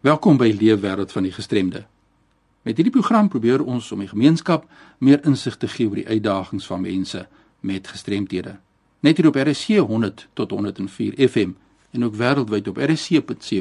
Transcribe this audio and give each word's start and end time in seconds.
Welkom 0.00 0.38
by 0.40 0.56
Leefwêreld 0.56 1.12
van 1.12 1.22
die 1.22 1.32
Gestremde. 1.32 1.84
Met 2.62 2.78
hierdie 2.80 2.92
program 2.92 3.28
probeer 3.28 3.60
ons 3.60 3.92
om 3.92 4.00
die 4.00 4.08
gemeenskap 4.08 4.64
meer 4.98 5.20
insig 5.28 5.58
te 5.60 5.68
gee 5.68 5.84
oor 5.90 6.00
die 6.00 6.08
uitdagings 6.08 6.64
van 6.66 6.80
mense 6.80 7.28
met 7.60 7.84
gestremthede. 7.92 8.56
Net 9.04 9.16
hier 9.20 9.28
op 9.28 9.36
RSC 9.36 9.76
100 9.76 10.28
tot 10.32 10.50
104 10.56 11.28
FM 11.28 11.52
en 11.92 12.04
ook 12.04 12.16
wêreldwyd 12.16 12.68
op 12.72 12.80
rsc.co.za. 12.80 13.52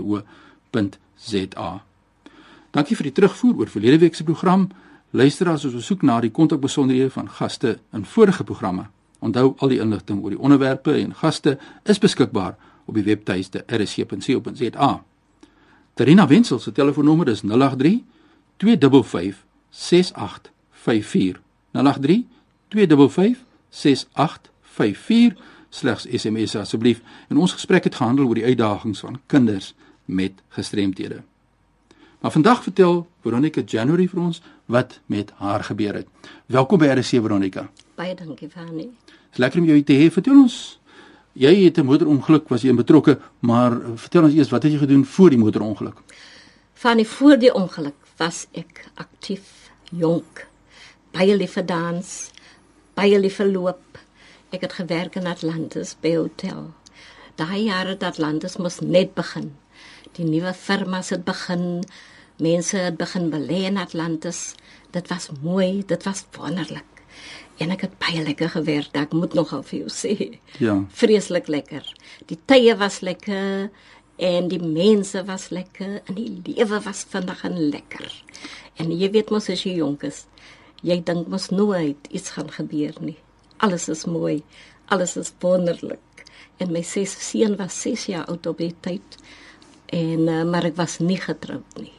Dankie 2.71 2.95
vir 2.95 3.09
die 3.09 3.15
terugvoer 3.19 3.59
oor 3.59 3.67
verlede 3.75 3.99
week 4.05 4.15
se 4.15 4.23
program. 4.23 4.69
Luister 5.11 5.51
as 5.51 5.67
ons 5.67 5.75
soek 5.91 6.07
na 6.07 6.21
die 6.23 6.31
kontakbesonderhede 6.31 7.11
van 7.19 7.27
gaste 7.27 7.83
in 7.91 8.07
vorige 8.07 8.47
programme. 8.47 8.87
Onthou 9.19 9.59
al 9.59 9.75
die 9.75 9.83
inligting 9.83 10.23
oor 10.23 10.31
die 10.37 10.39
onderwerpe 10.39 10.95
en 11.03 11.11
gaste 11.19 11.59
is 11.83 11.99
beskikbaar 11.99 12.55
op 12.87 12.95
die 12.95 13.03
webtuiste 13.03 13.67
rsc.co.za. 13.67 15.08
Terina 15.99 16.27
Wenzel 16.27 16.59
se 16.59 16.71
telefoonnommer 16.71 17.27
is 17.27 17.41
083 17.41 18.03
255 18.57 19.45
6854. 19.69 21.41
083 21.71 22.25
255 22.67 23.43
6854 23.69 25.43
slegs 25.69 26.05
SMS 26.11 26.55
asseblief. 26.55 27.01
En 27.27 27.37
ons 27.37 27.51
gesprek 27.51 27.83
het 27.83 27.95
gehandel 27.95 28.25
oor 28.25 28.39
die 28.39 28.43
uitdagings 28.43 28.99
van 28.99 29.19
kinders 29.25 29.73
met 30.05 30.31
gestremthede. 30.47 31.21
Maar 32.19 32.31
vandag 32.31 32.63
vertel 32.63 33.07
Veronica 33.21 33.61
January 33.65 34.07
vir 34.07 34.21
ons 34.21 34.41
wat 34.65 34.99
met 35.05 35.31
haar 35.35 35.63
gebeur 35.63 35.93
het. 35.93 36.07
Welkom 36.45 36.79
by 36.79 36.93
RC 36.95 37.19
Veronica. 37.19 37.69
Baie 37.95 38.15
dankie 38.15 38.49
Fanny. 38.49 38.87
Dis 39.29 39.43
lekker 39.43 39.59
om 39.59 39.67
jou 39.67 39.83
te 39.83 39.99
hê. 39.99 40.07
Vertel 40.11 40.39
ons 40.47 40.78
Jy 41.39 41.53
het 41.63 41.77
'n 41.77 41.85
motorongeluk 41.85 42.49
was 42.49 42.61
jy 42.61 42.73
betrokke, 42.75 43.19
maar 43.39 43.71
vertel 43.95 44.23
ons 44.23 44.33
eers 44.33 44.49
wat 44.49 44.63
het 44.63 44.71
jy 44.71 44.77
gedoen 44.77 45.05
voor 45.05 45.29
die 45.29 45.39
motorongeluk? 45.39 45.97
Van 46.73 46.97
die 46.97 47.07
voor 47.07 47.37
die 47.37 47.53
ongeluk 47.53 47.95
was 48.17 48.47
ek 48.51 48.89
aktief, 48.95 49.71
jonk, 49.91 50.47
baie 51.11 51.37
lief 51.37 51.51
vir 51.51 51.65
dans, 51.65 52.31
baie 52.93 53.19
lief 53.19 53.35
vir 53.35 53.47
loop. 53.47 53.99
Ek 54.51 54.61
het 54.61 54.73
gewerk 54.73 55.15
in 55.15 55.27
Atlantis 55.27 55.95
by 56.01 56.15
hotel. 56.15 56.73
Daai 57.35 57.63
jare 57.63 57.97
dat 57.97 58.03
Atlantis 58.03 58.57
mos 58.57 58.79
net 58.79 59.13
begin. 59.13 59.55
Die 60.11 60.25
nuwe 60.25 60.53
firmas 60.53 61.09
het 61.09 61.23
begin, 61.23 61.83
mense 62.37 62.77
het 62.77 62.97
begin 62.97 63.29
belê 63.29 63.63
in 63.63 63.77
Atlantis. 63.77 64.55
Dit 64.91 65.07
was 65.07 65.29
mooi, 65.41 65.83
dit 65.85 66.03
was 66.03 66.25
wonderlik. 66.31 66.98
En 67.59 67.73
ek 67.75 67.81
het 67.87 67.95
baie 67.99 68.23
lekker 68.23 68.49
gewerk, 68.55 68.95
ek 68.95 69.13
moet 69.13 69.33
nogal 69.35 69.63
vir 69.67 69.81
jou 69.81 69.91
sê. 69.91 70.39
Ja. 70.63 70.77
Vreeslik 70.95 71.49
lekker. 71.51 71.83
Die 72.31 72.37
tye 72.47 72.75
was 72.79 73.01
lekker 73.03 73.69
en 74.19 74.47
die 74.51 74.61
mense 74.63 75.23
was 75.27 75.49
lekker 75.55 75.99
en 76.05 76.15
die 76.15 76.29
lewe 76.45 76.79
was 76.83 77.05
vinnig 77.11 77.43
en 77.47 77.57
lekker. 77.71 78.11
En 78.79 78.91
jy 78.91 79.09
weet 79.11 79.31
mos 79.31 79.49
as 79.51 79.63
jy 79.67 79.77
jonk 79.79 80.03
is, 80.07 80.25
jy 80.83 80.99
dink 81.03 81.27
mos 81.31 81.49
nooit 81.51 82.07
iets 82.11 82.35
gaan 82.35 82.51
gebeur 82.51 82.95
nie. 83.03 83.17
Alles 83.63 83.89
is 83.91 84.05
mooi, 84.07 84.41
alles 84.87 85.17
is 85.19 85.31
wonderlik. 85.43 86.23
En 86.59 86.71
my 86.75 86.83
ses 86.83 87.11
seun 87.23 87.55
was 87.59 87.75
6 87.83 88.07
jaar 88.11 88.27
oud 88.31 88.47
op 88.47 88.59
die 88.59 88.73
tyd 88.83 89.19
en 89.95 90.27
uh, 90.27 90.43
maar 90.47 90.67
ek 90.67 90.77
was 90.79 90.99
nie 91.03 91.19
getroud 91.19 91.79
nie. 91.79 91.93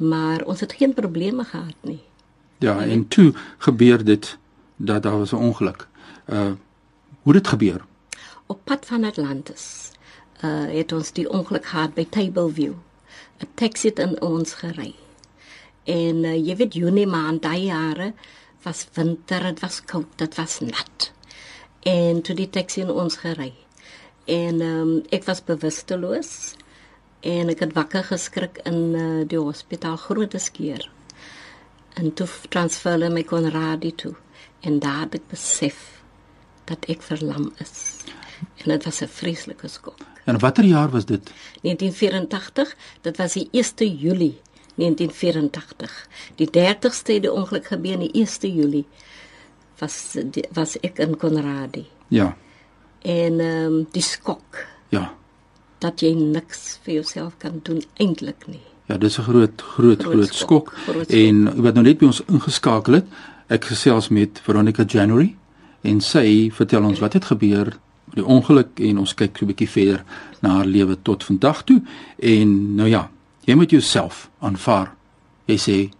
Maar 0.00 0.46
ons 0.48 0.62
het 0.64 0.74
geen 0.78 0.94
probleme 0.94 1.44
gehad 1.44 1.76
nie. 1.86 2.00
Ja, 2.60 2.76
en 2.84 3.08
toe 3.08 3.32
gebeur 3.58 4.04
dit 4.04 4.38
dat 4.76 5.02
daar 5.02 5.18
was 5.18 5.32
'n 5.32 5.36
ongeluk. 5.50 5.88
Uh 6.26 6.52
hoe 7.22 7.32
dit 7.32 7.48
gebeur? 7.48 7.84
Op 8.46 8.60
pad 8.64 8.86
van 8.86 9.04
Atlantis. 9.04 9.90
Uh 10.44 10.68
het 10.78 10.92
ons 10.92 11.12
die 11.12 11.30
ongeluk 11.30 11.66
gehad 11.66 11.94
by 11.94 12.06
Tableview. 12.08 12.72
'n 13.38 13.48
Taxi 13.54 13.88
het 13.88 13.98
in 13.98 14.20
ons 14.20 14.52
gery. 14.54 14.94
En 15.84 16.16
uh, 16.24 16.46
jy 16.46 16.56
weet 16.56 16.74
Junie 16.74 17.06
maand 17.06 17.42
daai 17.42 17.64
jare 17.64 18.12
was 18.62 18.86
winter, 18.92 19.42
dit 19.42 19.60
was 19.60 19.80
koud, 19.84 20.06
dit 20.16 20.34
was 20.34 20.60
nat. 20.60 21.12
En 21.80 22.20
toe 22.22 22.34
die 22.34 22.50
taxi 22.50 22.80
in 22.80 22.90
ons 22.90 23.16
gery. 23.16 23.52
En 24.24 24.60
um, 24.60 25.02
ek 25.08 25.24
was 25.24 25.44
bewusteloos 25.44 26.54
en 27.20 27.48
ek 27.48 27.64
het 27.64 27.72
wakker 27.72 28.04
geskrik 28.04 28.60
in 28.64 28.94
uh, 28.94 29.28
die 29.28 29.38
hospitaal 29.38 29.96
Grooteskier. 29.96 30.90
En 31.94 32.12
toe 32.14 32.28
transfer 32.48 32.92
hulle 32.92 33.10
my 33.10 33.24
Konradi 33.24 33.94
toe 33.94 34.14
en 34.60 34.78
daar 34.78 35.00
het 35.06 35.14
ek 35.14 35.28
besef 35.32 35.78
dat 36.68 36.84
ek 36.92 37.02
verlam 37.02 37.50
is. 37.58 38.04
En 38.62 38.70
dit 38.70 38.84
was 38.84 39.00
'n 39.02 39.08
vreeslike 39.08 39.68
skok. 39.68 39.98
En 40.24 40.38
watter 40.38 40.64
jaar 40.64 40.90
was 40.90 41.04
dit? 41.04 41.30
1984. 41.62 42.76
Dit 43.00 43.16
was 43.16 43.32
die 43.32 43.48
1 43.50 43.96
Julie 43.96 44.38
1984. 44.74 46.08
Die 46.36 46.48
30ste 46.50 47.20
die 47.20 47.32
ongeluk 47.32 47.66
gebeur 47.66 47.92
in 47.92 48.06
die 48.08 48.12
1 48.12 48.54
Julie 48.54 48.86
was 49.78 50.16
die, 50.24 50.44
was 50.52 50.76
ek 50.80 50.98
in 50.98 51.16
Konradi. 51.16 51.86
Ja. 52.08 52.36
En 53.02 53.40
ehm 53.40 53.72
um, 53.72 53.86
die 53.92 54.02
skok. 54.02 54.66
Ja. 54.88 55.14
Dat 55.78 56.00
jy 56.00 56.12
niks 56.14 56.78
vir 56.82 56.94
jouself 56.94 57.36
kan 57.38 57.60
doen 57.62 57.82
eintlik 57.96 58.46
nie. 58.46 58.62
Ja, 58.90 58.98
dis 58.98 59.18
'n 59.18 59.22
groot 59.22 59.62
groot 59.62 60.02
groot, 60.02 60.14
groot 60.14 60.34
skok. 60.34 60.70
skok. 60.74 60.74
Groot 60.90 61.06
skok. 61.06 61.18
En 61.18 61.62
wat 61.62 61.74
nou 61.74 61.84
net 61.84 61.98
by 61.98 62.06
ons 62.10 62.22
ingeskakel 62.26 62.98
het, 62.98 63.06
Ek 63.50 63.64
gesels 63.66 64.12
met 64.14 64.38
Veronica 64.44 64.84
January 64.86 65.32
en 65.82 65.98
sy 66.04 66.52
vertel 66.54 66.84
ons 66.86 67.00
wat 67.02 67.16
het 67.16 67.24
gebeur 67.32 67.72
die 68.14 68.22
ongeluk 68.22 68.78
en 68.78 69.00
ons 69.02 69.14
kyk 69.18 69.38
so 69.38 69.44
'n 69.44 69.50
bietjie 69.50 69.68
verder 69.68 70.04
na 70.40 70.50
haar 70.58 70.70
lewe 70.70 70.96
tot 71.02 71.24
vandag 71.24 71.64
toe 71.64 71.82
en 72.18 72.76
nou 72.76 72.86
ja, 72.88 73.10
jy 73.46 73.54
moet 73.54 73.70
jouself 73.70 74.30
aanvaar. 74.38 74.94
Jy 75.46 75.56
sê 75.56 75.90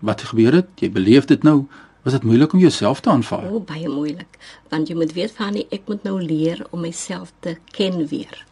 wat 0.00 0.22
gebeur 0.22 0.52
het? 0.52 0.68
Jy 0.78 0.90
beleef 0.90 1.24
dit 1.24 1.42
nou. 1.42 1.66
Was 2.04 2.12
dit 2.12 2.22
moeilik 2.22 2.52
om 2.52 2.60
jouself 2.60 3.00
te 3.00 3.10
aanvaar? 3.10 3.50
O, 3.50 3.56
oh, 3.56 3.64
baie 3.64 3.88
moeilik. 3.88 4.38
Want 4.68 4.88
jy 4.88 4.94
moet 4.94 5.12
weet 5.12 5.32
van 5.32 5.56
ek 5.56 5.82
moet 5.86 6.02
nou 6.04 6.22
leer 6.22 6.66
om 6.70 6.80
myself 6.80 7.32
te 7.40 7.56
ken 7.72 8.06
weer. 8.06 8.46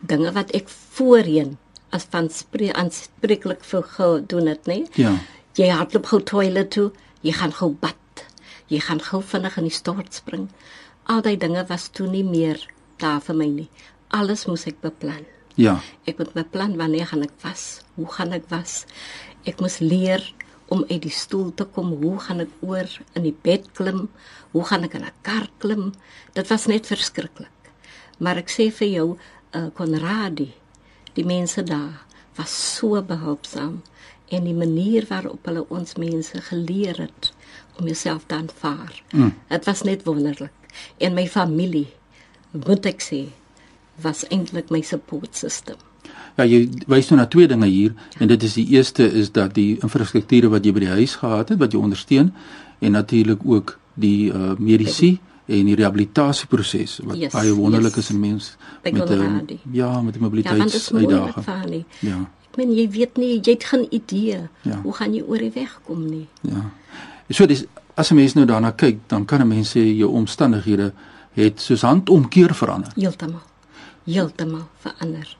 Dinge 0.00 0.32
wat 0.32 0.50
ek 0.50 0.68
voorheen 0.68 1.56
as 1.92 2.08
van 2.10 2.28
spree 2.30 2.72
aanspreeklik 2.72 3.64
vir 3.64 3.82
gedoen 3.82 4.46
het, 4.46 4.66
nê? 4.66 4.82
Ja. 4.96 5.16
Jy 5.54 5.68
hardloop 5.68 6.06
gou 6.06 6.20
toilet 6.24 6.70
toe 6.70 6.90
jy 7.22 7.32
gaan 7.38 7.54
gou 7.54 7.70
bad. 7.78 8.26
Jy 8.70 8.80
gaan 8.82 9.00
gou 9.02 9.22
vinnig 9.22 9.56
in 9.60 9.68
die 9.68 9.74
stort 9.74 10.14
spring. 10.16 10.48
Al 11.10 11.22
daai 11.24 11.36
dinge 11.38 11.64
was 11.68 11.88
toe 11.94 12.08
nie 12.10 12.24
meer 12.26 12.60
daar 13.02 13.22
vir 13.24 13.38
my 13.38 13.48
nie. 13.50 13.68
Alles 14.14 14.46
moes 14.50 14.66
ek 14.70 14.80
beplan. 14.82 15.24
Ja. 15.58 15.78
Ek 16.08 16.18
moet 16.18 16.32
beplan 16.36 16.76
wanneer 16.80 17.10
gaan 17.10 17.24
ek 17.26 17.34
was? 17.44 17.82
Hoe 17.96 18.08
gaan 18.10 18.34
ek 18.34 18.48
was? 18.50 18.82
Ek 19.48 19.60
moes 19.62 19.78
leer 19.82 20.24
om 20.72 20.84
uit 20.88 21.02
die 21.04 21.14
stoel 21.14 21.52
te 21.54 21.66
kom. 21.68 21.92
Hoe 22.02 22.18
gaan 22.22 22.42
ek 22.44 22.52
oor 22.64 22.88
in 23.18 23.26
die 23.26 23.36
bed 23.44 23.68
klim? 23.76 24.06
Hoe 24.52 24.64
gaan 24.68 24.84
ek 24.88 24.96
in 24.98 25.04
'n 25.04 25.14
kar 25.22 25.48
klim? 25.58 25.92
Dit 26.34 26.48
was 26.48 26.66
net 26.66 26.86
verskriklik. 26.86 27.50
Maar 28.18 28.38
ek 28.38 28.48
sê 28.48 28.70
vir 28.70 28.88
jou, 28.88 29.18
uh, 29.54 29.70
Konradi, 29.74 30.52
die 31.16 31.24
mense 31.26 31.62
daar 31.62 32.04
was 32.38 32.52
so 32.76 33.02
behulpsaam 33.02 33.80
en 34.32 34.44
die 34.48 34.56
manier 34.56 35.06
waarop 35.08 35.46
hulle 35.46 35.64
ons 35.68 35.98
mense 36.00 36.40
geleer 36.48 37.02
het 37.04 37.32
om 37.78 37.86
jouself 37.86 38.24
te 38.26 38.34
aanvaar. 38.34 39.02
Mm. 39.12 39.34
Dit 39.48 39.64
was 39.68 39.82
net 39.82 40.04
wonderlik. 40.04 40.52
En 40.96 41.14
my 41.14 41.26
familie, 41.28 41.88
moet 42.52 42.86
ek 42.88 43.04
sê, 43.04 43.26
was 44.00 44.24
eintlik 44.32 44.70
my 44.72 44.80
support 44.80 45.36
system. 45.36 45.76
Ja, 46.36 46.46
jy 46.48 46.64
wys 46.88 47.10
nou 47.10 47.18
na 47.20 47.26
twee 47.28 47.48
dinge 47.48 47.68
hier 47.68 47.92
ja. 47.92 48.22
en 48.24 48.30
dit 48.32 48.46
is 48.46 48.56
die 48.56 48.64
eerste 48.72 49.04
is 49.04 49.28
dat 49.36 49.52
die 49.54 49.76
infrastrukture 49.84 50.48
wat 50.52 50.64
jy 50.64 50.72
by 50.72 50.84
die 50.86 50.94
huis 50.94 51.18
gehad 51.20 51.52
het 51.52 51.60
wat 51.60 51.76
jy 51.76 51.82
ondersteun 51.82 52.32
en 52.80 52.96
natuurlik 52.96 53.44
ook 53.44 53.76
die 54.00 54.32
uh, 54.32 54.54
mediese 54.56 55.18
en 55.52 55.68
die 55.68 55.76
rehabilitasieproses 55.78 57.00
wat 57.04 57.16
yes, 57.20 57.32
baie 57.32 57.52
wonderlik 57.54 57.96
yes. 57.96 58.08
is 58.08 58.14
in 58.14 58.20
mens 58.20 58.56
met 58.82 59.10
'n 59.10 59.58
ja, 59.70 60.00
met 60.00 60.16
'n 60.16 60.20
mobiliteitsuitdaging. 60.20 61.84
Ja 62.00 62.28
men 62.58 62.72
jy 62.76 62.86
weet 62.92 63.18
nie 63.20 63.38
jy 63.38 63.54
het 63.54 63.64
geen 63.70 63.86
idee 63.94 64.40
ja. 64.66 64.80
hoe 64.82 64.94
gaan 64.96 65.14
jy 65.14 65.22
oor 65.24 65.40
die 65.40 65.52
weg 65.54 65.72
kom 65.86 66.04
nie. 66.08 66.26
Ja. 66.40 66.70
So 67.30 67.46
dis 67.46 67.64
as 67.94 68.10
'n 68.10 68.16
mens 68.16 68.34
nou 68.34 68.46
daarna 68.46 68.70
kyk, 68.70 68.98
dan 69.08 69.24
kan 69.24 69.40
'n 69.40 69.48
mens 69.48 69.70
sê 69.76 69.80
jou 69.80 70.10
omstandighede 70.10 70.92
het 71.32 71.60
soos 71.60 71.82
handomkeer 71.82 72.54
verander. 72.54 72.92
Heeltemal. 72.94 73.42
Heeltemal 74.04 74.68
verander. 74.78 75.36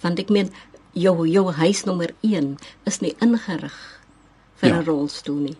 Want 0.00 0.18
ek 0.18 0.28
meen 0.28 0.50
jou 0.92 1.28
jou 1.28 1.52
huis 1.52 1.84
nommer 1.84 2.10
1 2.20 2.58
is 2.84 3.00
nie 3.00 3.14
ingerig 3.20 4.00
vir 4.56 4.68
ja. 4.68 4.76
'n 4.76 4.84
rolstoel 4.84 5.40
nie. 5.40 5.56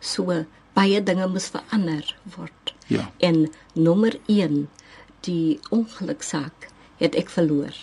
So 0.00 0.44
baie 0.72 1.02
dinge 1.02 1.26
moet 1.26 1.42
verander 1.42 2.16
word. 2.36 2.63
Ja. 2.86 3.10
En 3.18 3.50
nommer 3.72 4.18
1 4.26 4.68
die 5.20 5.58
ongeluksaak 5.70 6.68
het 6.96 7.14
ek 7.14 7.30
verloor. 7.30 7.74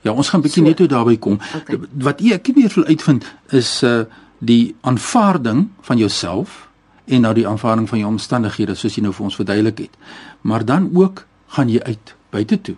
Ja, 0.00 0.12
ons 0.12 0.28
gaan 0.28 0.40
bietjie 0.40 0.62
so, 0.62 0.68
net 0.68 0.76
toe 0.76 0.88
daarby 0.88 1.18
kom. 1.18 1.38
Okay. 1.56 1.78
Wat 1.92 2.20
ek 2.20 2.54
meer 2.56 2.72
wil 2.74 2.84
uitvind 2.84 3.28
is 3.48 3.82
uh 3.82 4.04
die 4.40 4.74
aanvaarding 4.80 5.66
van 5.84 5.98
jouself 6.00 6.70
en 7.04 7.20
nou 7.20 7.34
die 7.36 7.44
aanvaarding 7.48 7.88
van 7.88 7.98
jou 7.98 8.08
omstandighede 8.08 8.72
soos 8.74 8.94
jy 8.96 9.02
nou 9.04 9.12
vir 9.12 9.26
ons 9.26 9.36
verduidelik 9.36 9.78
het. 9.78 9.98
Maar 10.40 10.64
dan 10.64 10.86
ook 10.96 11.26
gaan 11.46 11.68
jy 11.68 11.82
uit 11.84 12.14
buite 12.32 12.60
toe. 12.60 12.76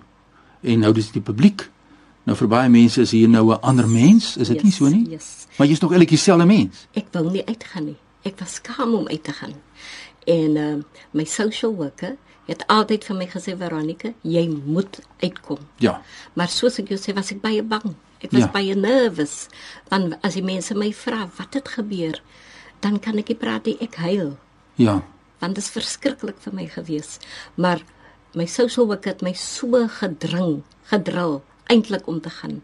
En 0.60 0.82
nou 0.82 0.90
dis 0.92 1.12
die 1.14 1.22
publiek 1.22 1.68
Nou 2.22 2.36
vir 2.38 2.50
baie 2.50 2.70
mense 2.70 3.02
is 3.02 3.10
hier 3.10 3.28
nou 3.28 3.50
'n 3.50 3.60
ander 3.60 3.88
mens, 3.88 4.36
is 4.36 4.48
dit 4.48 4.56
Yes, 4.56 4.64
nie 4.64 4.72
so 4.72 4.88
nie? 4.88 5.10
yes. 5.10 5.46
Maar 5.58 5.66
jy's 5.66 5.80
nog 5.80 5.90
eintlik 5.90 6.08
dieselfde 6.08 6.46
mens. 6.46 6.86
Ek 6.92 7.06
wou 7.10 7.30
nie 7.30 7.46
uitgaan 7.46 7.84
nie. 7.84 7.96
Ek 8.24 8.38
was 8.40 8.54
skaam 8.60 8.94
om 8.94 9.08
uit 9.08 9.24
te 9.24 9.32
gaan. 9.32 9.54
En 10.26 10.56
uh 10.56 10.82
my 11.12 11.24
social 11.24 11.74
worker 11.74 12.16
het 12.46 12.64
altyd 12.66 13.04
vir 13.04 13.16
my 13.16 13.26
gesê 13.30 13.54
Veronica, 13.58 14.12
jy 14.22 14.48
moet 14.64 15.00
uitkom. 15.22 15.58
Ja. 15.78 16.02
Maar 16.34 16.48
soos 16.48 16.78
ek 16.82 16.88
jou 16.88 16.98
sê, 16.98 17.14
was 17.14 17.30
ek 17.32 17.40
baie 17.42 17.62
bang. 17.62 17.94
Ek 18.22 18.30
was 18.32 18.40
Ja. 18.46 18.50
baie 18.50 18.74
nervous. 18.74 19.48
Want 19.90 20.14
as 20.22 20.34
die 20.34 20.42
mense 20.42 20.74
my 20.74 20.92
vra 20.92 21.28
wat 21.38 21.54
het 21.54 21.68
gebeur, 21.68 22.20
dan 22.80 22.98
kan 23.00 23.18
ek 23.18 23.28
nie 23.28 23.36
praat 23.38 23.66
nie, 23.66 23.76
ek 23.80 23.94
huil. 23.94 24.36
Ja. 24.76 25.02
Want 25.38 25.54
dit 25.54 25.64
is 25.64 25.70
verskriklik 25.70 26.38
vir 26.40 26.52
my 26.54 26.66
gewees. 26.66 27.18
Maar 27.56 27.82
my 28.34 28.46
social 28.46 28.86
worker 28.86 29.12
het 29.12 29.22
my 29.22 29.32
so 29.34 29.86
gedring, 29.88 30.62
gedrul 30.90 31.42
eintlik 31.70 32.06
om 32.08 32.20
te 32.20 32.30
gaan 32.30 32.62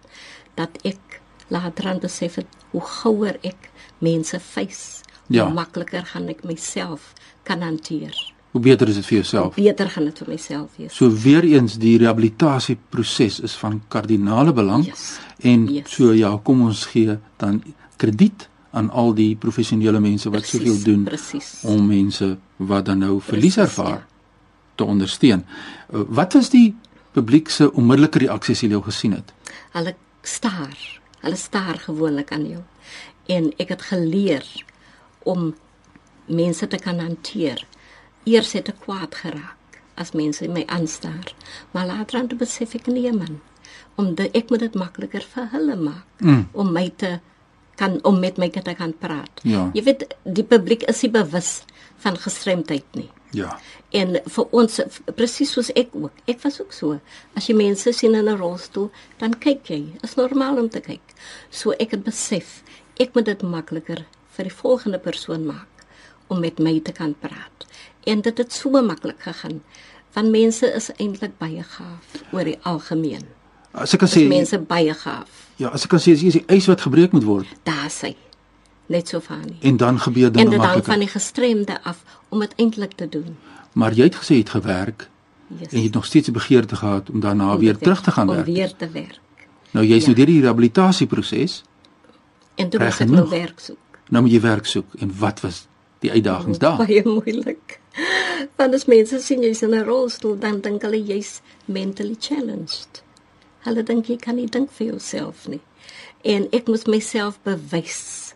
dat 0.54 0.70
ek 0.84 1.20
later 1.48 1.86
aan 1.86 2.00
besef 2.00 2.34
het 2.34 2.46
hoe 2.70 2.80
gouer 2.80 3.38
ek 3.42 3.70
mense 4.00 4.40
face, 4.40 5.02
Ja. 5.28 5.44
hoe 5.44 5.54
makliker 5.54 6.04
gaan 6.06 6.28
ek 6.28 6.44
myself 6.44 7.12
kan 7.44 7.60
hanteer. 7.60 8.16
Hoe 8.50 8.60
beter 8.64 8.88
is 8.88 8.94
dit 8.94 9.04
vir 9.06 9.18
jouself? 9.18 9.54
Beter 9.54 9.90
gaan 9.90 10.04
dit 10.08 10.18
vir 10.18 10.28
myself 10.28 10.70
wees. 10.76 10.94
So 10.96 11.10
weer 11.12 11.44
eens 11.44 11.76
die 11.78 11.98
rehabilitasieproses 11.98 13.40
is 13.40 13.54
van 13.60 13.82
kardinale 13.88 14.52
belang 14.52 14.84
Yes. 14.86 15.18
en 15.42 15.66
Yes. 15.72 15.90
so 15.94 16.12
ja, 16.12 16.38
kom 16.42 16.62
ons 16.62 16.84
gee 16.86 17.18
dan 17.36 17.62
krediet 17.96 18.48
aan 18.72 18.90
al 18.90 19.14
die 19.14 19.34
professionele 19.36 20.00
mense 20.00 20.30
wat 20.30 20.40
Presies, 20.40 20.60
soveel 20.60 20.82
doen 20.84 21.04
presies. 21.04 21.58
om 21.64 21.86
mense 21.86 22.36
wat 22.56 22.84
dan 22.84 22.98
nou 22.98 23.20
verlies 23.20 23.54
Presies, 23.54 23.76
ervaar 23.78 23.98
ja. 23.98 24.06
te 24.74 24.84
ondersteun. 24.84 25.44
Uh, 25.94 26.00
Wat 26.08 26.32
was 26.32 26.50
die 26.50 26.74
publiek 27.12 27.48
se 27.48 27.72
onmiddellike 27.72 28.18
reaksie 28.18 28.54
as 28.54 28.60
jy 28.62 28.68
jou 28.70 28.82
gesien 28.82 29.12
het? 29.12 29.32
Hulle 29.72 29.94
staar. 30.22 30.76
Hulle 31.20 31.36
staar 31.36 31.78
gewoonlik 31.78 32.32
aan 32.32 32.46
jou. 32.48 32.62
En 33.26 33.52
ek 33.58 33.68
het 33.68 33.82
geleer 33.82 34.44
om 35.24 35.54
mense 36.26 36.66
te 36.66 36.76
kan 36.78 36.98
hanteer. 36.98 37.64
Eers 38.24 38.52
het 38.52 38.68
ek 38.68 38.80
kwaad 38.84 39.14
geraak 39.14 39.54
as 39.98 40.12
mense 40.14 40.46
my 40.48 40.62
aanstaar, 40.70 41.32
maar 41.72 41.86
later 41.86 42.18
aan 42.20 42.28
toe 42.28 42.38
besef 42.38 42.74
ek 42.74 42.86
nee 42.86 43.10
man, 43.12 43.40
om 43.96 44.14
de, 44.14 44.28
ek 44.32 44.50
moet 44.50 44.60
dit 44.60 44.74
makliker 44.78 45.24
vir 45.34 45.48
hulle 45.52 45.76
maak 45.76 46.04
Mm. 46.20 46.48
om 46.52 46.72
my 46.72 46.88
te 46.96 47.18
kan 47.76 47.98
om 48.04 48.20
met 48.20 48.38
my 48.38 48.48
te 48.50 48.74
kan 48.74 48.92
praat. 48.98 49.40
Ja. 49.42 49.70
Jy 49.74 49.82
weet 49.84 50.04
die 50.24 50.44
publiek 50.44 50.82
is 50.88 51.02
nie 51.02 51.10
bewus 51.10 51.62
van 51.98 52.16
gestremdheid 52.16 52.84
nie. 52.94 53.10
Ja. 53.32 53.58
En 53.92 54.18
vir 54.24 54.46
ons 54.50 54.80
presies 55.16 55.50
soos 55.52 55.70
ek 55.76 55.88
ook. 55.94 56.12
Ek 56.26 56.40
was 56.42 56.60
ook 56.60 56.72
so. 56.72 57.00
As 57.36 57.46
jy 57.48 57.54
mense 57.54 57.92
sien 57.92 58.14
in 58.14 58.28
'n 58.28 58.36
rolstoel, 58.38 58.90
dan 59.18 59.34
kyk 59.38 59.66
jy. 59.70 59.84
Is 60.02 60.14
normaal 60.16 60.58
om 60.58 60.68
te 60.68 60.80
kyk. 60.80 61.00
So 61.50 61.70
ek 61.78 61.90
het 61.90 62.04
besef, 62.04 62.62
ek 62.98 63.14
moet 63.14 63.24
dit 63.24 63.42
makliker 63.42 64.06
vir 64.38 64.46
die 64.46 64.54
volgende 64.54 64.98
persoon 65.02 65.46
maak 65.50 65.66
om 66.30 66.40
met 66.44 66.58
my 66.62 66.76
te 66.84 66.92
kan 66.92 67.14
praat. 67.18 67.66
En 68.06 68.20
dit 68.22 68.38
het 68.38 68.52
so 68.52 68.70
maklik 68.82 69.20
gegaan. 69.24 69.62
Want 70.14 70.30
mense 70.30 70.66
is 70.76 70.90
eintlik 71.00 71.34
baie 71.40 71.62
gaaf 71.62 72.22
oor 72.32 72.44
die 72.44 72.58
algemeen. 72.68 73.24
As 73.72 73.92
ek 73.96 74.00
kan 74.04 74.08
sê 74.12 74.22
mense 74.28 74.58
baie 74.58 74.94
gaaf. 74.94 75.28
ja, 75.56 75.68
as 75.74 75.84
ek 75.84 75.90
kan 75.90 76.00
sê 76.00 76.12
is 76.14 76.22
die 76.38 76.44
ys 76.48 76.66
wat 76.70 76.80
gebreek 76.86 77.12
moet 77.12 77.24
word 77.24 77.46
Daar 77.64 77.90
sê. 77.90 78.14
Net 78.88 79.08
so 79.08 79.20
van 79.20 79.42
nie. 79.44 79.58
en 79.60 79.76
dan 79.76 79.98
gebeur 80.00 80.26
En 80.26 80.32
dinge 80.32 80.50
dit 80.50 80.58
hang 80.60 80.70
van 80.70 80.78
makliker. 80.78 80.98
die 81.00 81.08
gestremde 81.08 81.82
af 81.84 82.04
om 82.28 82.40
dit 82.40 82.52
eintlik 82.56 82.92
te 82.96 83.08
doen. 83.08 83.36
Maar 83.72 83.92
jy 83.92 84.04
het 84.04 84.16
gesê 84.16 84.28
jy 84.38 84.38
het 84.38 84.50
gewerk 84.50 85.08
Yes. 85.48 85.72
en 85.72 85.78
jy 85.78 85.84
het 85.84 85.94
nog 85.94 86.04
steeds 86.04 86.28
'n 86.28 86.32
begeerte 86.32 86.76
gehad 86.76 87.10
om 87.10 87.20
daarna 87.20 87.52
Om 87.54 87.58
weer 87.60 87.72
te 87.76 87.80
terug 87.84 88.02
te 88.02 88.10
gaan 88.10 88.28
Om 88.28 88.34
werk. 88.34 88.46
weer 88.46 88.72
te 88.76 88.88
werk. 88.90 89.20
Nou 89.70 89.86
jy's 89.86 90.00
Ja. 90.04 90.06
nou 90.06 90.16
deur 90.16 90.26
die 90.26 90.40
rehabilitasieproses, 90.40 91.62
En 92.54 92.68
toe 92.68 92.80
moes 92.80 93.00
ek 93.00 93.08
nou 93.08 93.28
werk 93.28 93.60
soek. 93.60 93.76
Nou 94.08 94.22
moet 94.24 94.32
jy 94.32 94.40
werk 94.40 94.66
soek 94.66 94.94
en 95.02 95.12
wat 95.20 95.40
was 95.44 95.66
die 96.04 96.12
uitdagings 96.12 96.58
daar? 96.62 96.78
Baie 96.84 97.02
moeilik. 97.04 97.78
Want 98.56 98.74
as 98.74 98.86
mense 98.86 99.18
sien 99.22 99.42
jy's 99.42 99.62
in 99.62 99.74
'n 99.74 99.84
rolstoel, 99.84 100.38
dan 100.38 100.60
dink 100.60 100.82
hulle 100.82 101.00
jy's 101.02 101.40
mentally 101.64 102.16
challenged. 102.20 103.02
Hulle 103.66 103.82
dink 103.82 104.06
jy 104.06 104.16
kan 104.16 104.36
nie 104.36 104.46
dink 104.46 104.70
vir 104.70 104.86
jouself 104.86 105.48
nie. 105.48 105.60
En 106.24 106.48
ek 106.52 106.68
moes 106.68 106.86
myself 106.86 107.38
bewys. 107.42 108.34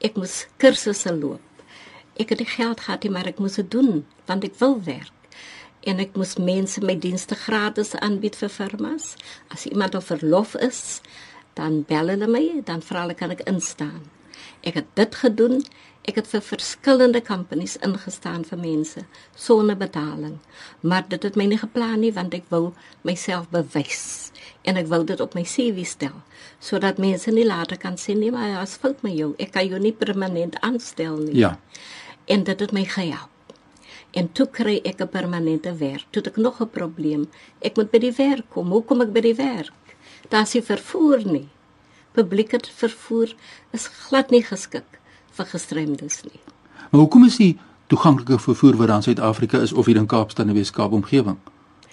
Ek 0.00 0.16
moes 0.16 0.46
kursusse 0.58 1.12
loop. 1.14 1.40
Ek 2.18 2.28
het 2.28 2.38
die 2.38 2.46
geld 2.46 2.80
gehad, 2.80 3.04
maar 3.10 3.26
ek 3.26 3.38
moes 3.38 3.58
dit 3.60 3.70
doen 3.70 4.04
want 4.26 4.44
ek 4.44 4.58
wil 4.58 4.78
werk. 4.84 5.12
En 5.82 5.98
ek 5.98 6.14
moes 6.14 6.36
mense 6.38 6.80
my 6.80 6.94
dienste 6.94 7.34
gratis 7.34 7.94
aanbied 7.98 8.36
vir 8.38 8.48
firmas. 8.48 9.16
As 9.50 9.66
iemand 9.66 9.94
op 9.98 10.06
verlof 10.06 10.54
is, 10.54 11.00
dan 11.58 11.82
bel 11.88 12.14
hulle 12.14 12.28
my, 12.30 12.62
dan 12.64 12.82
vra 12.82 13.06
hulle 13.06 13.18
kan 13.18 13.34
ek 13.34 13.42
instaan. 13.50 14.04
Ek 14.62 14.74
het 14.74 14.86
dit 14.94 15.14
gedoen. 15.14 15.62
Ek 16.02 16.16
het 16.18 16.26
vir 16.26 16.42
verskillende 16.42 17.22
companies 17.22 17.76
ingestaan 17.86 18.42
vir 18.44 18.58
mense 18.58 19.04
sonder 19.38 19.76
betaling. 19.78 20.40
Maar 20.80 21.04
dit 21.08 21.22
het 21.22 21.36
my 21.38 21.46
nie 21.46 21.60
geplan 21.60 22.00
nie 22.02 22.12
want 22.12 22.34
ek 22.34 22.48
wou 22.50 22.72
myself 23.06 23.46
bewys 23.54 24.32
en 24.66 24.78
ek 24.78 24.88
wou 24.90 25.02
dit 25.06 25.20
op 25.20 25.34
my 25.34 25.42
CV 25.46 25.84
stel 25.86 26.18
sodat 26.62 26.98
mense 27.02 27.30
nie 27.34 27.46
later 27.46 27.78
kan 27.78 27.98
sê 27.98 28.14
nee 28.18 28.30
maar 28.34 28.60
as 28.60 28.76
fout 28.78 29.02
met 29.02 29.14
jou, 29.18 29.32
ek 29.42 29.52
kan 29.56 29.66
jou 29.66 29.78
nie 29.82 29.94
permanent 29.94 30.58
aanstel 30.62 31.16
nie. 31.18 31.38
Ja. 31.42 31.56
En 32.30 32.44
dit 32.46 32.60
het 32.60 32.72
my 32.72 32.84
gehelp. 32.86 33.30
En 34.12 34.28
toe 34.32 34.46
kry 34.46 34.80
ek 34.84 35.00
'n 35.00 35.08
permanente 35.08 35.74
werk. 35.74 36.06
Toe 36.10 36.22
het 36.22 36.32
ek 36.32 36.36
nog 36.36 36.60
'n 36.60 36.70
probleem. 36.70 37.28
Ek 37.60 37.76
moet 37.76 37.90
by 37.90 37.98
die 37.98 38.12
werk 38.12 38.50
kom. 38.50 38.70
Hoe 38.70 38.84
kom 38.84 39.00
ek 39.00 39.12
by 39.12 39.20
die 39.20 39.34
werk? 39.34 39.72
Daar's 40.28 40.54
nie 40.54 40.62
vervoer 40.62 41.26
nie. 41.26 41.48
Publieke 42.12 42.60
vervoer 42.76 43.34
is 43.72 43.86
glad 44.06 44.30
nie 44.30 44.42
geskik 44.44 44.98
vir 45.32 45.48
gestremdes 45.48 46.22
nie. 46.28 46.40
Maar 46.90 47.00
hoekom 47.00 47.24
is 47.24 47.38
die 47.40 47.54
toeganklike 47.92 48.38
vervoer 48.38 48.76
wat 48.76 48.88
daar 48.88 49.00
in 49.00 49.08
Suid-Afrika 49.08 49.60
is 49.64 49.72
of 49.72 49.86
hier 49.86 49.96
in 49.96 50.06
Kaapstad 50.06 50.46
en 50.46 50.54
Weskaap 50.54 50.92
omgewing? 50.92 51.38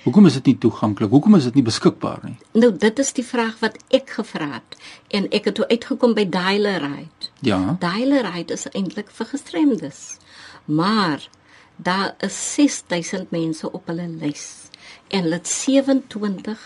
Hoekom 0.03 0.25
is 0.29 0.37
dit 0.39 0.45
nie 0.45 0.57
toeganklik? 0.63 1.11
Hoekom 1.11 1.35
is 1.35 1.43
dit 1.49 1.57
nie 1.59 1.63
beskikbaar 1.67 2.21
nie? 2.23 2.37
Nou 2.55 2.71
dit 2.71 2.99
is 3.03 3.11
die 3.17 3.25
vraag 3.25 3.57
wat 3.59 3.75
ek 3.95 4.13
gevra 4.15 4.47
het 4.53 4.77
en 5.15 5.27
ek 5.35 5.49
het 5.49 5.57
toe 5.59 5.67
uitgekom 5.67 6.15
by 6.15 6.23
Dialerite. 6.31 7.31
Ja. 7.43 7.59
Dialerite 7.83 8.55
is 8.55 8.67
eintlik 8.71 9.11
vir 9.11 9.27
gestremdes. 9.33 10.01
Maar 10.65 11.27
daar 11.75 12.15
is 12.23 12.37
6000 12.55 13.31
mense 13.35 13.71
op 13.71 13.91
hulle 13.91 14.07
lys 14.21 14.47
en 15.07 15.25
hulle 15.27 15.41
het 15.41 15.47
27 15.51 16.63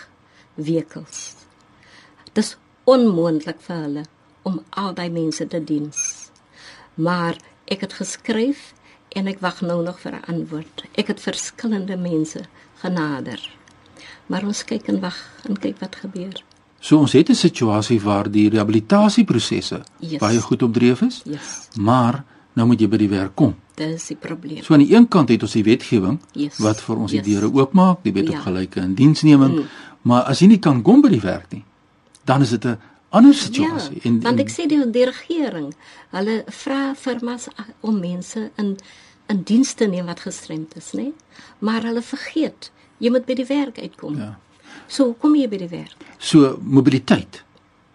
wekels. 0.54 1.34
Dis 2.38 2.54
onmoontlik 2.84 3.60
vir 3.60 3.76
hulle 3.76 4.02
om 4.42 4.60
al 4.70 4.94
daai 4.94 5.10
mense 5.10 5.46
te 5.46 5.60
diens. 5.64 6.30
Maar 6.94 7.36
ek 7.66 7.80
het 7.80 7.92
geskryf 7.92 8.72
en 9.16 9.26
ek 9.30 9.40
wag 9.40 9.60
nou 9.62 9.82
nog 9.82 9.98
vir 10.00 10.12
'n 10.12 10.24
antwoord. 10.32 10.84
Ek 10.94 11.06
het 11.06 11.20
verskillende 11.20 11.96
mense 11.96 12.40
genader. 12.82 13.40
Maar 14.26 14.44
ons 14.44 14.64
kyk 14.64 14.88
en 14.88 15.00
wag 15.00 15.16
en 15.48 15.56
kyk 15.58 15.78
wat 15.80 15.96
gebeur. 15.96 16.42
So 16.80 16.98
ons 16.98 17.12
het 17.12 17.28
'n 17.30 17.34
situasie 17.34 18.00
waar 18.00 18.30
die 18.30 18.48
rehabilitasieprosesse 18.50 19.82
Yes. 20.00 20.18
baie 20.18 20.40
goed 20.40 20.62
op 20.62 20.74
dreef 20.74 21.00
is, 21.02 21.22
Yes, 21.24 21.68
maar 21.78 22.24
nou 22.54 22.66
moet 22.66 22.80
jy 22.80 22.88
by 22.88 22.96
die 22.96 23.08
werk 23.08 23.34
kom. 23.34 23.54
dit 23.74 23.88
is 23.94 24.06
die 24.06 24.16
probleem. 24.16 24.62
So 24.62 24.72
aan 24.74 24.80
die 24.86 24.94
een 24.94 25.08
kant 25.08 25.28
het 25.28 25.42
ons 25.42 25.52
die 25.52 25.64
wetgewing 25.64 26.20
Yes. 26.32 26.58
wat 26.58 26.80
vir 26.80 26.96
ons 26.96 27.10
die 27.10 27.20
Yes. 27.20 27.26
deure 27.28 27.52
oopmaak, 27.52 27.98
die 28.02 28.12
wet 28.12 28.28
op 28.28 28.34
Ja. 28.34 28.40
gelyke 28.40 28.80
indiensneming, 28.80 29.64
maar 30.02 30.22
as 30.22 30.38
jy 30.40 30.46
nie 30.46 30.58
kan 30.58 30.82
kom 30.82 31.00
by 31.00 31.08
die 31.08 31.20
werk 31.20 31.52
nie, 31.52 31.64
dan 32.24 32.42
is 32.42 32.50
dit 32.50 32.64
'n 32.64 32.78
ander 33.08 33.34
situasie. 33.34 34.00
Ja, 34.02 34.10
want 34.20 34.40
ek 34.40 34.50
sê 34.50 34.66
die, 34.66 34.90
die 34.90 35.04
regering, 35.04 35.74
hulle 36.10 36.44
vra 36.48 36.94
firmas 36.94 37.48
om 37.80 38.00
mense 38.00 38.50
in 38.56 38.76
in 39.26 39.42
diens 39.42 39.72
te 39.74 39.86
neem 39.86 40.06
wat 40.06 40.20
gestremd 40.20 40.76
is, 40.76 40.92
nê? 40.92 41.12
Maar 41.64 41.82
hulle 41.88 42.02
vergeet, 42.02 42.70
jy 42.98 43.10
moet 43.10 43.24
by 43.24 43.34
die 43.34 43.46
werk 43.48 43.78
uitkom. 43.78 44.18
Ja. 44.20 44.34
So 44.86 45.14
kom 45.20 45.34
jy 45.34 45.48
by 45.48 45.62
die 45.62 45.68
werk? 45.68 46.04
So 46.18 46.58
mobiliteit 46.60 47.42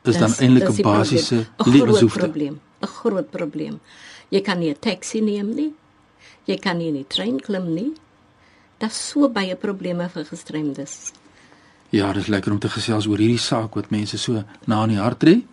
is 0.10 0.18
dan 0.18 0.34
eintlik 0.40 0.70
'n 0.70 0.82
basiese 0.82 1.46
probleem. 1.58 1.86
'n 1.86 1.94
groot 1.94 2.14
probleem, 2.14 2.60
'n 2.82 2.88
groot 2.88 3.30
probleem. 3.32 3.80
Jy 4.30 4.42
kan 4.42 4.60
nie 4.60 4.70
'n 4.70 4.80
taxi 4.80 5.22
neem 5.22 5.54
nie. 5.54 5.74
Jy 6.46 6.58
kan 6.58 6.78
nie 6.78 6.88
in 6.88 6.96
die 6.96 7.08
trein 7.08 7.40
klim 7.40 7.74
nie. 7.74 7.94
Daar's 8.80 9.10
so 9.10 9.30
baie 9.30 9.56
probleme 9.56 10.10
vir 10.10 10.26
gestremdes. 10.26 11.12
Ja, 11.90 12.14
dis 12.14 12.28
lekker 12.28 12.52
om 12.52 12.60
te 12.60 12.70
gesels 12.70 13.08
oor 13.10 13.18
hierdie 13.18 13.42
saak 13.42 13.74
wat 13.74 13.90
mense 13.90 14.18
so 14.22 14.44
na 14.70 14.84
in 14.86 14.94
die 14.94 15.02
hart 15.02 15.20
tree. 15.24 15.46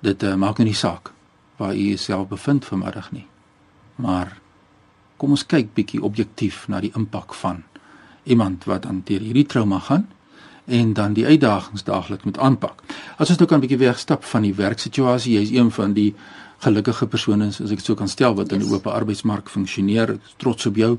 Dit 0.00 0.22
uh, 0.24 0.32
maak 0.40 0.56
nou 0.58 0.64
nie 0.70 0.76
saak 0.76 1.12
waar 1.58 1.74
u 1.74 1.88
jouself 1.90 2.28
bevind 2.30 2.64
vanmiddag 2.64 3.10
nie. 3.12 3.26
Maar 4.00 4.38
kom 5.20 5.34
ons 5.36 5.44
kyk 5.44 5.74
bietjie 5.74 6.00
objektief 6.00 6.62
na 6.72 6.80
die 6.80 6.92
impak 6.96 7.34
van 7.34 7.64
iemand 8.24 8.64
wat 8.70 8.86
aan 8.86 9.02
deur 9.04 9.20
hierdie 9.20 9.44
trauma 9.44 9.80
gaan 9.90 10.06
en 10.68 10.92
dan 10.96 11.12
die 11.16 11.26
uitdagings 11.26 11.84
daagliks 11.84 12.24
moet 12.24 12.38
aanpak. 12.38 12.80
As 13.16 13.28
ons 13.32 13.40
nou 13.40 13.48
kan 13.48 13.60
bietjie 13.60 13.80
wegstap 13.80 14.24
van 14.24 14.44
die 14.44 14.54
werksituasie, 14.54 15.34
jy's 15.36 15.52
een 15.52 15.72
van 15.74 15.92
die 15.96 16.14
gelukkige 16.64 17.08
persone 17.12 17.50
as 17.50 17.60
ek 17.60 17.82
dit 17.82 17.90
so 17.90 17.96
kan 17.98 18.08
stel 18.08 18.36
wat 18.40 18.52
in 18.52 18.62
die 18.62 18.68
Yes. 18.68 18.78
oop 18.78 18.86
arbeidsmark 18.86 19.48
funksioneer. 19.52 20.16
Is 20.16 20.34
trots 20.36 20.66
op 20.66 20.76
jou. 20.76 20.98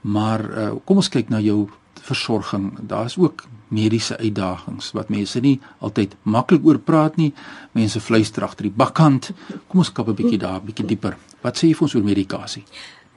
Maar 0.00 0.44
uh, 0.50 0.70
kom 0.84 1.02
ons 1.02 1.08
kyk 1.08 1.30
na 1.30 1.40
jou 1.40 1.68
versorging. 2.02 2.72
Daar's 2.86 3.18
ook 3.18 3.46
mediese 3.74 4.16
uitdagings 4.20 4.92
wat 4.96 5.10
mense 5.12 5.40
nie 5.44 5.56
altyd 5.84 6.14
maklik 6.22 6.64
oor 6.64 6.78
praat 6.78 7.16
nie. 7.20 7.32
Mense 7.74 8.00
fluister 8.00 8.44
agter 8.46 8.68
die 8.68 8.74
bakkant. 8.76 9.32
Kom 9.68 9.80
ons 9.82 9.92
kap 9.92 10.08
'n 10.08 10.14
bietjie 10.14 10.38
daar, 10.38 10.60
bietjie 10.60 10.86
dieper. 10.86 11.16
Wat 11.42 11.56
sê 11.58 11.68
jy 11.68 11.74
vir 11.74 11.82
ons 11.82 11.94
oor 11.94 12.02
medikasie? 12.04 12.64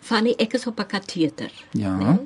Fanny, 0.02 0.36
ek 0.40 0.54
is 0.54 0.68
op 0.68 0.80
'n 0.80 0.86
kateter. 0.88 1.52
Ja. 1.74 1.96
Nee? 1.98 2.18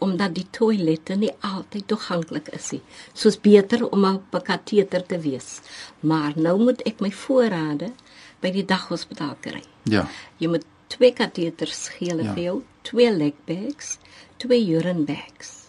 Omdat 0.00 0.34
die 0.34 0.46
toilette 0.50 1.16
nie 1.16 1.32
altyd 1.40 1.86
toeganklik 1.88 2.48
is 2.52 2.70
nie. 2.72 2.80
Soos 3.14 3.36
beter 3.40 3.88
om 3.90 4.04
op 4.04 4.34
'n 4.34 4.42
kateter 4.42 5.06
te 5.06 5.18
wees. 5.18 5.60
Maar 6.00 6.32
nou 6.36 6.58
moet 6.64 6.80
ek 6.86 7.00
my 7.00 7.10
voorrade 7.10 7.92
by 8.40 8.50
die 8.50 8.64
daghospitaal 8.64 9.36
kry. 9.40 9.62
Ja. 9.84 10.06
Jy 10.38 10.48
moet 10.48 10.64
twee 10.88 11.12
kateters 11.12 11.88
gee 11.88 12.08
hulle 12.10 12.22
Ja. 12.24 12.34
vir 12.34 12.42
jou, 12.42 12.62
twee 12.82 13.10
leg 13.16 13.34
bags, 13.46 13.98
twee 14.36 14.66
urine 14.68 15.04
bags. 15.04 15.67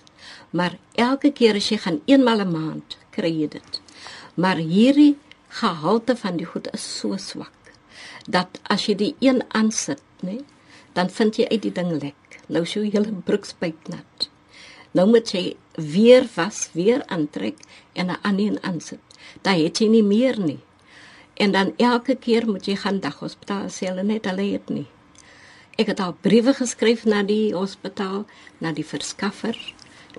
Maar 0.49 0.77
elke 0.95 1.31
keer 1.31 1.55
as 1.55 1.69
jy 1.69 1.77
gaan 1.77 2.01
eenmal 2.05 2.41
'n 2.41 2.51
maand, 2.51 2.97
kry 3.11 3.31
jy 3.41 3.47
dit. 3.47 3.81
Maar 4.33 4.55
hierdie 4.55 5.17
gehalte 5.47 6.15
van 6.15 6.37
die 6.37 6.45
goed 6.45 6.67
is 6.73 6.99
so 6.99 7.17
swak 7.17 7.51
dat 8.27 8.59
as 8.63 8.85
jy 8.85 8.95
die 8.95 9.15
een 9.19 9.43
aansit, 9.47 10.01
nê, 10.21 10.41
dan 10.93 11.09
vind 11.09 11.35
jy 11.35 11.47
uit 11.49 11.61
die 11.61 11.71
ding 11.71 11.91
lek. 12.01 12.39
Nou 12.47 12.65
sou 12.65 12.83
jy 12.83 12.91
hele 12.93 13.11
broekspyp 13.25 13.89
nat. 13.89 14.29
Nou 14.91 15.07
moet 15.09 15.31
jy 15.33 15.55
weer 15.73 16.27
was, 16.35 16.69
weer 16.73 17.03
aantrek 17.07 17.57
en 17.93 18.09
'n 18.09 18.21
ander 18.21 18.45
een 18.45 18.63
aansit. 18.63 18.99
Daai 19.41 19.63
het 19.63 19.77
jy 19.79 19.87
nie 19.87 20.03
meer 20.03 20.39
nie. 20.39 20.59
En 21.33 21.51
dan 21.51 21.73
elke 21.77 22.15
keer 22.15 22.45
moet 22.45 22.65
jy 22.65 22.75
gaan 22.75 22.99
daghospitaal 22.99 23.69
sê 23.69 23.87
hulle 23.87 24.03
net 24.03 24.25
hulle 24.25 24.51
het 24.51 24.69
nie. 24.69 24.87
Ek 25.77 25.87
het 25.87 25.99
al 25.99 26.15
briewe 26.21 26.53
geskryf 26.53 27.05
na 27.05 27.23
die 27.23 27.53
hospitaal, 27.53 28.25
na 28.57 28.71
die 28.71 28.85
verskaffer, 28.85 29.55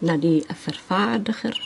na 0.00 0.16
die 0.16 0.44
vervaardiger, 0.54 1.56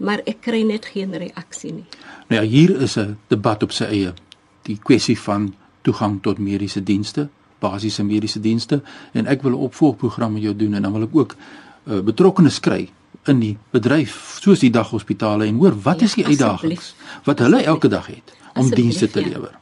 maar 0.00 0.20
ek 0.26 0.40
kry 0.40 0.62
net 0.62 0.86
geen 0.86 1.14
reaksie 1.14 1.72
nie. 1.72 1.86
Nou 2.28 2.42
ja, 2.42 2.48
hier 2.48 2.80
is 2.80 2.96
'n 2.98 3.16
debat 3.28 3.62
op 3.62 3.72
sy 3.72 3.84
eie. 3.84 4.14
Die 4.62 4.78
kwessie 4.82 5.18
van 5.18 5.54
toegang 5.82 6.22
tot 6.22 6.38
mediese 6.38 6.82
dienste, 6.82 7.28
basiese 7.58 8.04
mediese 8.04 8.40
dienste 8.40 8.82
en 9.12 9.26
ek 9.26 9.42
wil 9.42 9.52
'n 9.52 9.64
opvolgprogram 9.68 10.32
met 10.32 10.42
jou 10.42 10.56
doen 10.56 10.74
en 10.74 10.82
dan 10.82 10.92
wil 10.92 11.02
ek 11.02 11.14
ook 11.16 11.36
uh, 11.84 12.00
betrokkenes 12.00 12.60
kry 12.60 12.90
in 13.24 13.40
die 13.40 13.56
bedryf 13.70 14.38
soos 14.40 14.60
die 14.60 14.70
daghospitale 14.70 15.46
en 15.46 15.56
hoor 15.56 15.76
wat 15.82 16.00
Ja, 16.00 16.04
is 16.04 16.14
die 16.14 16.26
uitdagings 16.26 16.94
wat 17.24 17.38
hulle 17.38 17.62
elke 17.62 17.88
dag 17.88 18.06
het 18.06 18.34
om 18.54 18.70
dienste 18.70 19.10
te 19.10 19.20
ja. 19.20 19.28
lewer. 19.28 19.58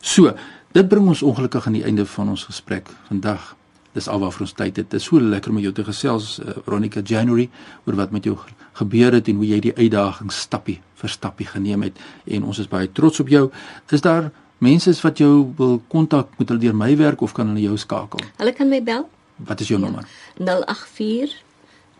So, 0.00 0.34
dit 0.72 0.88
bring 0.88 1.08
ons 1.08 1.22
ongelukkig 1.22 1.66
aan 1.66 1.72
die 1.78 1.84
einde 1.84 2.06
van 2.06 2.28
ons 2.28 2.44
gesprek 2.44 2.88
vandag. 3.08 3.54
Dis 3.94 4.08
alwaar 4.10 4.32
vir 4.34 4.40
ons 4.46 4.52
tyd 4.58 4.76
het. 4.76 4.90
Dit 4.90 5.00
is 5.00 5.04
so 5.06 5.20
lekker 5.20 5.50
om 5.52 5.54
met 5.60 5.64
jou 5.68 5.72
te 5.76 5.84
gesels 5.86 6.38
uh, 6.42 6.50
Veronica 6.64 7.00
January 7.00 7.48
oor 7.86 7.94
wat 8.00 8.10
met 8.10 8.24
jou 8.26 8.34
ge- 8.36 8.50
gebeur 8.80 9.12
het 9.14 9.28
en 9.30 9.36
hoe 9.38 9.46
jy 9.46 9.60
die 9.60 9.74
uitdagings 9.76 10.40
stappie 10.48 10.80
vir 10.98 11.10
stappie 11.12 11.46
geneem 11.46 11.82
het 11.86 11.98
en 12.26 12.44
ons 12.44 12.58
is 12.58 12.68
baie 12.68 12.90
trots 12.92 13.20
op 13.22 13.28
jou. 13.30 13.50
Is 13.94 14.00
daar 14.02 14.30
mense 14.58 14.94
wat 15.02 15.18
jou 15.22 15.52
wil 15.58 15.78
kontak 15.88 16.28
met 16.38 16.48
hulle 16.48 16.60
deur 16.60 16.74
my 16.74 16.96
werk 16.96 17.22
of 17.22 17.32
kan 17.36 17.46
hulle 17.52 17.60
jou 17.68 17.76
skakel? 17.78 18.20
Hulle 18.38 18.52
kan 18.52 18.68
my 18.68 18.82
bel 18.82 19.06
Wat 19.36 19.60
is 19.60 19.68
jou 19.68 19.80
Ja. 19.80 19.86
nommer? 19.86 20.04
084 20.38 21.42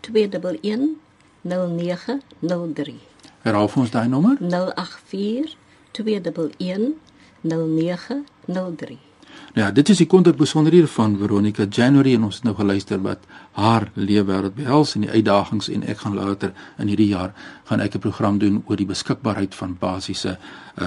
211 0.01 0.95
0903. 1.43 2.95
Herhaal 3.43 3.67
vir 3.67 3.81
ons 3.81 3.91
daai 3.91 4.07
nommer. 4.07 4.37
084 4.39 5.55
211 5.91 6.93
0903. 7.43 8.97
Nou 9.55 9.67
ja, 9.67 9.73
dit 9.73 9.89
is 9.89 9.97
die 9.97 10.07
kontakbesonderhede 10.11 10.87
van 10.87 11.17
Veronica 11.17 11.65
January 11.69 12.13
en 12.13 12.23
ons 12.27 12.35
het 12.35 12.43
nou 12.43 12.55
geluister 12.55 13.01
wat 13.01 13.19
haar 13.55 13.91
leefwêreld 13.93 14.55
behels 14.55 14.95
en 14.95 15.01
die 15.05 15.11
uitdagings 15.13 15.69
en 15.71 15.83
ek 15.87 15.97
gaan 16.03 16.15
later 16.17 16.51
in 16.75 16.87
hierdie 16.91 17.13
jaar 17.13 17.31
gaan 17.69 17.79
ek 17.79 17.95
'n 17.95 17.99
program 18.03 18.37
doen 18.37 18.63
oor 18.67 18.75
die 18.75 18.85
beskikbaarheid 18.85 19.55
van 19.55 19.77
basiese 19.79 20.35
uh, 20.35 20.39